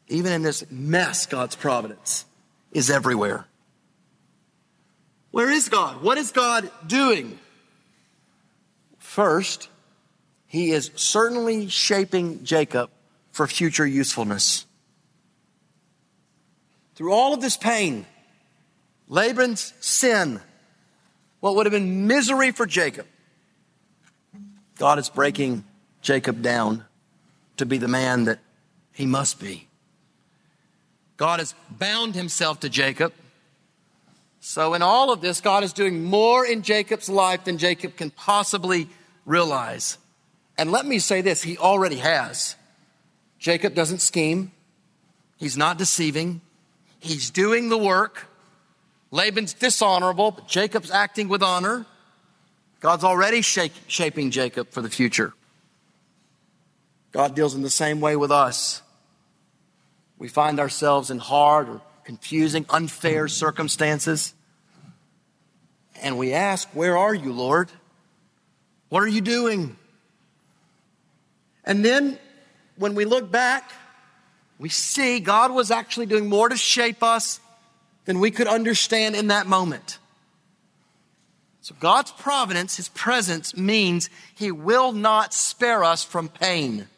[0.06, 2.24] Even in this mess, God's providence
[2.70, 3.44] is everywhere.
[5.32, 6.02] Where is God?
[6.02, 7.36] What is God doing?
[8.98, 9.68] First,
[10.46, 12.90] he is certainly shaping Jacob
[13.32, 14.64] for future usefulness.
[16.98, 18.06] Through all of this pain,
[19.06, 20.40] Laban's sin,
[21.38, 23.06] what would have been misery for Jacob,
[24.80, 25.62] God is breaking
[26.02, 26.84] Jacob down
[27.58, 28.40] to be the man that
[28.90, 29.68] he must be.
[31.16, 33.12] God has bound himself to Jacob.
[34.40, 38.10] So, in all of this, God is doing more in Jacob's life than Jacob can
[38.10, 38.88] possibly
[39.24, 39.98] realize.
[40.56, 42.56] And let me say this He already has.
[43.38, 44.50] Jacob doesn't scheme,
[45.36, 46.40] he's not deceiving,
[47.00, 48.26] he's doing the work.
[49.10, 51.86] Laban's dishonorable, but Jacob's acting with honor.
[52.80, 55.32] God's already shake, shaping Jacob for the future.
[57.12, 58.82] God deals in the same way with us.
[60.18, 64.34] We find ourselves in hard or confusing, unfair circumstances.
[66.02, 67.70] And we ask, Where are you, Lord?
[68.88, 69.76] What are you doing?
[71.64, 72.18] And then
[72.76, 73.70] when we look back,
[74.58, 77.40] we see God was actually doing more to shape us
[78.04, 79.98] than we could understand in that moment.
[81.60, 86.88] So God's providence, His presence means He will not spare us from pain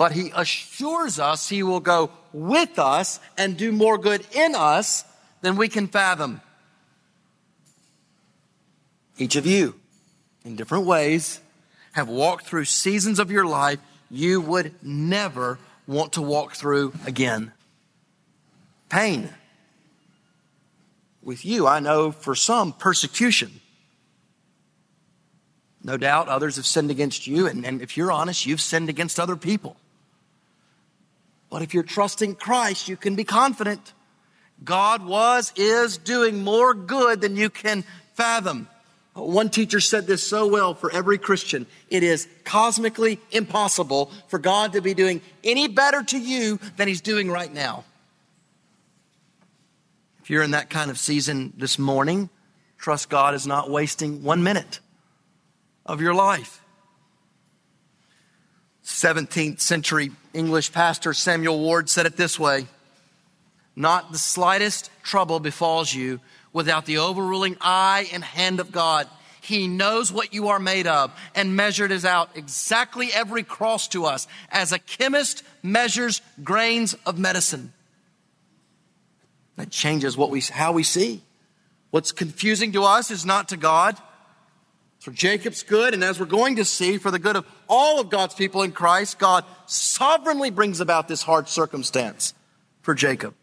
[0.00, 5.04] but he assures us he will go with us and do more good in us
[5.42, 6.40] than we can fathom.
[9.18, 9.74] Each of you,
[10.42, 11.40] in different ways,
[11.92, 13.78] have walked through seasons of your life
[14.10, 15.58] you would never
[15.90, 17.52] want to walk through again.
[18.88, 19.28] Pain.
[21.22, 23.60] With you, I know for some, persecution.
[25.82, 29.18] No doubt others have sinned against you, and, and if you're honest, you've sinned against
[29.18, 29.76] other people.
[31.50, 33.92] But if you're trusting Christ, you can be confident
[34.62, 37.82] God was, is doing more good than you can
[38.14, 38.68] fathom.
[39.14, 41.66] One teacher said this so well for every Christian.
[41.88, 47.00] It is cosmically impossible for God to be doing any better to you than He's
[47.00, 47.84] doing right now.
[50.22, 52.30] If you're in that kind of season this morning,
[52.78, 54.78] trust God is not wasting one minute
[55.84, 56.62] of your life.
[58.84, 62.66] 17th century English pastor Samuel Ward said it this way
[63.74, 66.20] Not the slightest trouble befalls you
[66.52, 69.08] without the overruling eye and hand of God.
[69.40, 74.04] He knows what you are made of and measured it out exactly every cross to
[74.04, 77.72] us as a chemist measures grains of medicine.
[79.56, 81.22] That changes what we, how we see.
[81.90, 83.96] What's confusing to us is not to God.
[85.00, 88.10] For Jacob's good, and as we're going to see, for the good of all of
[88.10, 92.34] God's people in Christ, God sovereignly brings about this hard circumstance
[92.82, 93.34] for Jacob.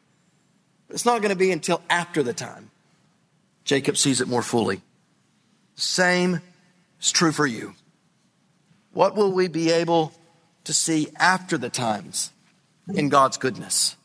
[0.90, 2.70] It's not going to be until after the time.
[3.68, 4.82] Jacob sees it more fully.
[5.76, 6.40] Same
[7.02, 7.76] is true for you.
[8.94, 10.14] What will we be able
[10.64, 12.32] to see after the times
[12.88, 13.98] in God's goodness?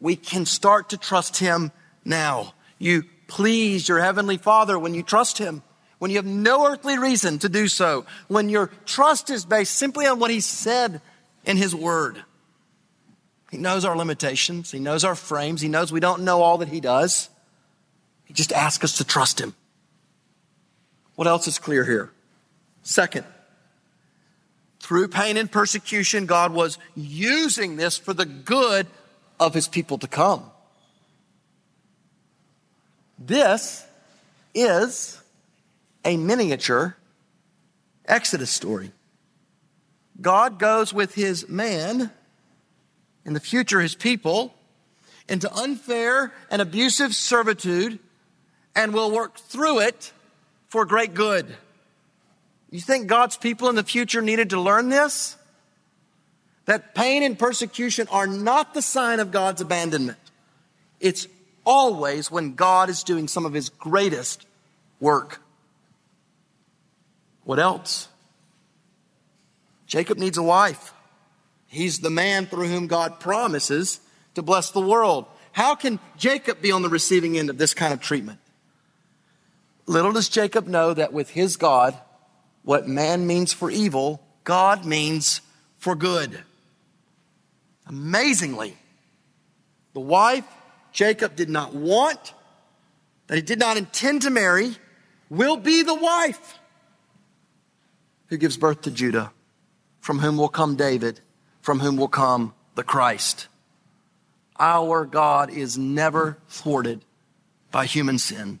[0.00, 1.72] We can start to trust Him
[2.06, 2.54] now.
[2.78, 5.62] You please your Heavenly Father when you trust Him,
[5.98, 10.06] when you have no earthly reason to do so, when your trust is based simply
[10.06, 11.02] on what He said
[11.44, 12.24] in His Word.
[13.50, 16.68] He knows our limitations, He knows our frames, He knows we don't know all that
[16.68, 17.28] He does.
[18.24, 19.54] He just asks us to trust Him.
[21.14, 22.10] What else is clear here?
[22.82, 23.24] Second,
[24.80, 28.86] through pain and persecution, God was using this for the good
[29.40, 30.50] of his people to come.
[33.18, 33.86] This
[34.54, 35.20] is
[36.04, 36.96] a miniature
[38.06, 38.92] Exodus story.
[40.20, 42.10] God goes with his man,
[43.24, 44.54] in the future his people,
[45.28, 47.98] into unfair and abusive servitude
[48.74, 50.12] and will work through it
[50.68, 51.46] for great good.
[52.70, 55.36] You think God's people in the future needed to learn this?
[56.64, 60.18] That pain and persecution are not the sign of God's abandonment.
[60.98, 61.28] It's
[61.64, 64.46] always when God is doing some of his greatest
[64.98, 65.40] work.
[67.44, 68.08] What else?
[69.86, 70.92] Jacob needs a wife.
[71.68, 74.00] He's the man through whom God promises
[74.34, 75.26] to bless the world.
[75.52, 78.40] How can Jacob be on the receiving end of this kind of treatment?
[79.86, 81.98] Little does Jacob know that with his God,
[82.62, 85.40] what man means for evil, God means
[85.76, 86.42] for good.
[87.86, 88.76] Amazingly,
[89.92, 90.46] the wife
[90.92, 92.32] Jacob did not want,
[93.26, 94.76] that he did not intend to marry,
[95.28, 96.58] will be the wife
[98.28, 99.32] who gives birth to Judah,
[100.00, 101.20] from whom will come David,
[101.60, 103.48] from whom will come the Christ.
[104.58, 107.04] Our God is never thwarted
[107.70, 108.60] by human sin.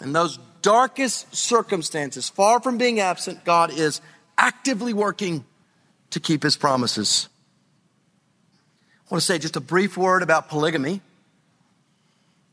[0.00, 4.00] In those darkest circumstances, far from being absent, God is
[4.38, 5.44] actively working
[6.10, 7.28] to keep his promises.
[9.06, 11.00] I want to say just a brief word about polygamy.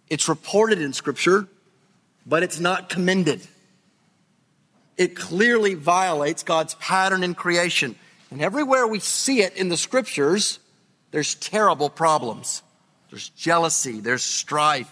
[0.09, 1.47] It's reported in Scripture,
[2.25, 3.41] but it's not commended.
[4.97, 7.95] It clearly violates God's pattern in creation.
[8.31, 10.59] And everywhere we see it in the Scriptures,
[11.11, 12.63] there's terrible problems.
[13.09, 14.91] There's jealousy, there's strife,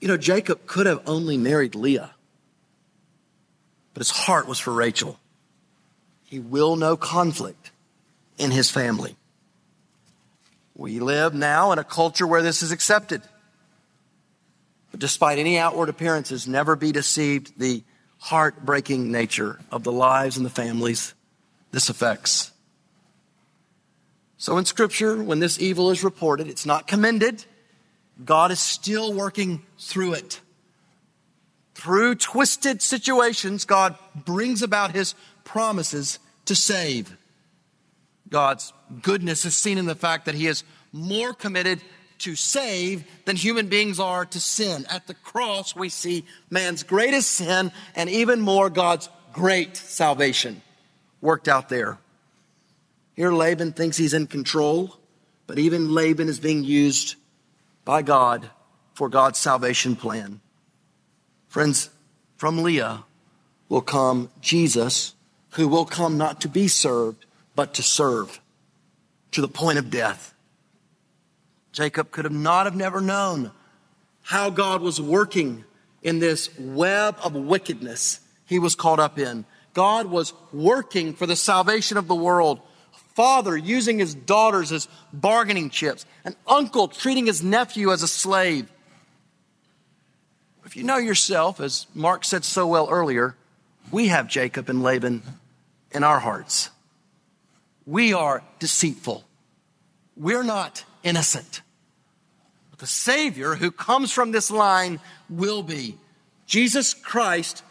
[0.00, 2.10] you know, Jacob could have only married Leah,
[3.92, 5.18] but his heart was for Rachel.
[6.24, 7.70] He will know conflict
[8.38, 9.16] in his family.
[10.74, 13.20] We live now in a culture where this is accepted.
[14.90, 17.82] But despite any outward appearances, never be deceived the
[18.18, 21.14] heartbreaking nature of the lives and the families
[21.72, 22.50] this affects.
[24.38, 27.44] So in scripture, when this evil is reported, it's not commended,
[28.24, 30.40] God is still working through it.
[31.74, 35.14] Through twisted situations, God brings about his
[35.44, 37.16] promises to save.
[38.28, 40.62] God's goodness is seen in the fact that he is
[40.92, 41.80] more committed
[42.18, 44.84] to save than human beings are to sin.
[44.90, 50.60] At the cross, we see man's greatest sin and even more God's great salvation
[51.20, 51.98] worked out there.
[53.14, 54.96] Here, Laban thinks he's in control,
[55.46, 57.16] but even Laban is being used
[57.84, 58.50] by God
[58.94, 60.40] for God's salvation plan.
[61.48, 61.90] Friends,
[62.36, 63.04] from Leah
[63.68, 65.14] will come Jesus,
[65.50, 68.40] who will come not to be served, but to serve
[69.32, 70.34] to the point of death.
[71.72, 73.52] Jacob could have not have never known
[74.22, 75.64] how God was working
[76.02, 79.44] in this web of wickedness he was caught up in.
[79.72, 82.60] God was working for the salvation of the world
[83.14, 88.70] father using his daughters as bargaining chips, an uncle treating his nephew as a slave.
[90.64, 93.36] If you know yourself, as Mark said so well earlier,
[93.90, 95.22] we have Jacob and Laban
[95.90, 96.70] in our hearts.
[97.86, 99.24] We are deceitful.
[100.16, 101.62] We're not innocent.
[102.70, 105.96] But the Savior who comes from this line will be.
[106.46, 107.64] Jesus Christ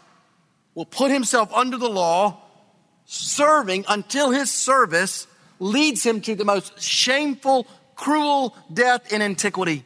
[0.74, 2.42] will put himself under the law,
[3.06, 5.26] serving until his service
[5.60, 9.84] leads him to the most shameful, cruel death in antiquity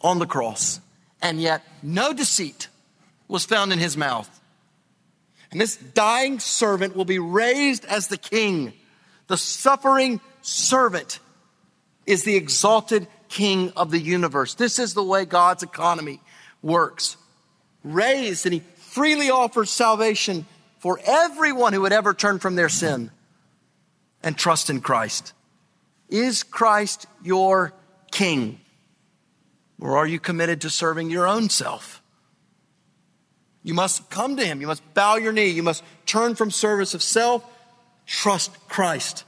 [0.00, 0.80] on the cross.
[1.20, 2.68] And yet, no deceit
[3.26, 4.30] was found in his mouth.
[5.50, 8.72] And this dying servant will be raised as the king.
[9.26, 11.18] The suffering servant
[12.06, 14.54] is the exalted king of the universe.
[14.54, 16.20] This is the way God's economy
[16.62, 17.16] works.
[17.82, 20.46] Raised, and he freely offers salvation
[20.78, 23.10] for everyone who would ever turn from their sin
[24.28, 25.32] and trust in Christ.
[26.10, 27.72] Is Christ your
[28.12, 28.60] king?
[29.80, 32.02] Or are you committed to serving your own self?
[33.62, 34.60] You must come to him.
[34.60, 35.48] You must bow your knee.
[35.48, 37.42] You must turn from service of self.
[38.04, 39.24] Trust Christ.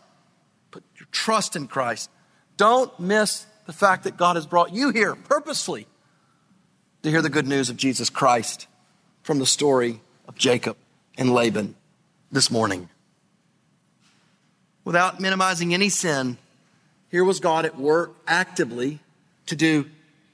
[0.70, 2.10] Put your trust in Christ.
[2.58, 5.86] Don't miss the fact that God has brought you here purposely
[7.04, 8.66] to hear the good news of Jesus Christ
[9.22, 10.76] from the story of Jacob
[11.16, 11.74] and Laban
[12.30, 12.90] this morning.
[14.84, 16.38] Without minimizing any sin,
[17.10, 19.00] here was God at work actively
[19.46, 19.86] to do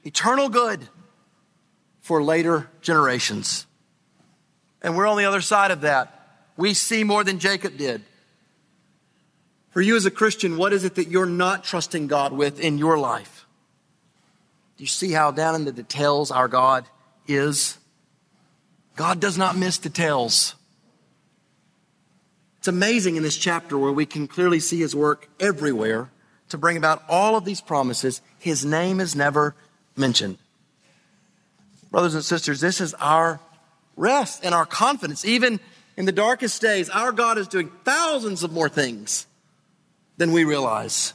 [0.03, 0.87] eternal good
[2.01, 3.65] for later generations.
[4.81, 6.13] And we're on the other side of that.
[6.55, 8.03] We see more than Jacob did.
[9.71, 12.77] For you as a Christian, what is it that you're not trusting God with in
[12.77, 13.45] your life?
[14.77, 16.85] Do you see how down in the details our God
[17.27, 17.77] is?
[18.95, 20.55] God does not miss details.
[22.67, 26.09] It's amazing in this chapter where we can clearly see his work everywhere
[26.49, 28.19] to bring about all of these promises.
[28.39, 29.55] His name is never
[29.95, 30.37] mentioned.
[31.91, 33.39] Brothers and sisters, this is our
[33.95, 35.23] rest and our confidence.
[35.23, 35.61] Even
[35.95, 39.27] in the darkest days, our God is doing thousands of more things
[40.17, 41.13] than we realize.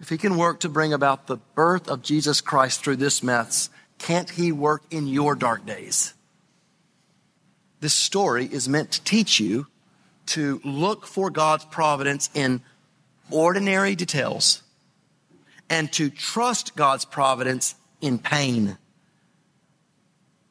[0.00, 3.70] If he can work to bring about the birth of Jesus Christ through this mess,
[3.98, 6.14] can't he work in your dark days?
[7.78, 9.68] This story is meant to teach you
[10.26, 12.62] to look for God's providence in
[13.30, 14.62] ordinary details
[15.70, 18.76] and to trust God's providence in pain.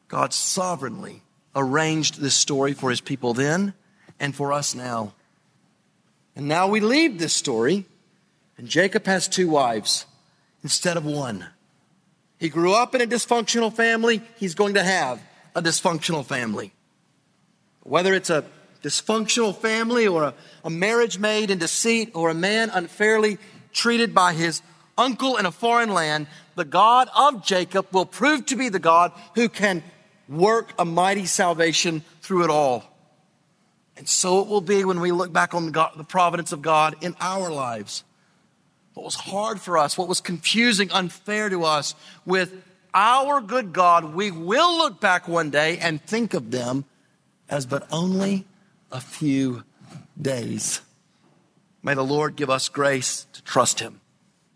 [0.07, 1.21] God sovereignly
[1.55, 3.74] arranged this story for his people then
[4.19, 5.13] and for us now.
[6.36, 7.86] And now we leave this story,
[8.57, 10.05] and Jacob has two wives
[10.63, 11.45] instead of one.
[12.39, 15.21] He grew up in a dysfunctional family, he's going to have
[15.55, 16.74] a dysfunctional family.
[17.84, 18.45] Whether it's a
[18.84, 23.38] dysfunctional family or a, a marriage made in deceit or a man unfairly
[23.71, 24.61] treated by his
[24.97, 29.11] uncle in a foreign land, the God of Jacob will prove to be the God
[29.36, 29.84] who can
[30.29, 32.84] work a mighty salvation through it all.
[33.97, 36.95] And so it will be when we look back on God, the providence of God
[37.01, 38.03] in our lives.
[38.93, 42.53] What was hard for us, what was confusing, unfair to us, with
[42.93, 46.86] our good God, we will look back one day and think of them
[47.49, 48.45] as but only
[48.93, 49.63] a few
[50.21, 50.81] days.
[51.81, 53.99] May the Lord give us grace to trust Him,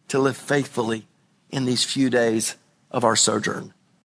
[0.07, 1.07] to live faithfully
[1.49, 2.55] in these few days
[2.91, 3.73] of our sojourn.